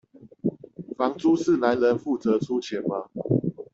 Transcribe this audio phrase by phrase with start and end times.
[0.97, 3.11] 房租是男人負責出錢嗎？